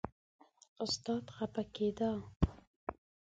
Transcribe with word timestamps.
استاد 0.85 1.25
خپه 1.35 1.63
کېده. 1.75 2.11